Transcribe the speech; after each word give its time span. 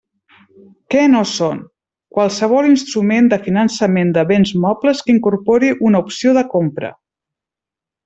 Què 0.93 1.03
no 1.15 1.19
són: 1.31 1.59
qualsevol 2.17 2.71
instrument 2.71 3.29
de 3.35 3.41
finançament 3.49 4.17
de 4.19 4.27
béns 4.35 4.57
mobles 4.67 5.07
que 5.07 5.17
incorpori 5.19 5.73
una 5.91 6.05
opció 6.09 6.39
de 6.41 6.47
compra. 6.57 6.95